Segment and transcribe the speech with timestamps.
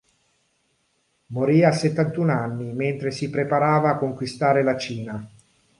[1.27, 5.29] Morì a settantuno anni mentre si preparava a conquistare la Cina.